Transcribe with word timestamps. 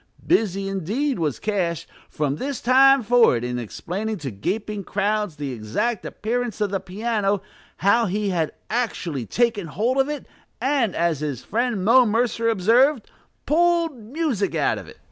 Busy 0.25 0.67
indeed 0.67 1.19
was 1.19 1.37
Cash, 1.37 1.85
from 2.09 2.37
this 2.37 2.59
time 2.59 3.03
forward, 3.03 3.43
in 3.43 3.59
explaining 3.59 4.17
to 4.17 4.31
gaping 4.31 4.83
crowds 4.83 5.35
the 5.35 5.51
exact 5.51 6.07
appearance 6.07 6.59
of 6.59 6.71
the 6.71 6.79
piano, 6.79 7.43
how 7.77 8.07
he 8.07 8.29
had 8.29 8.51
actually 8.67 9.27
taken 9.27 9.67
hold 9.67 9.99
of 9.99 10.09
it, 10.09 10.25
and, 10.59 10.95
as 10.95 11.19
his 11.19 11.43
friend 11.43 11.85
Mo 11.85 12.07
Mercer 12.07 12.49
observed, 12.49 13.11
"pulled 13.45 13.95
music 13.95 14.55
out 14.55 14.79
of 14.79 14.87
it." 14.87 14.97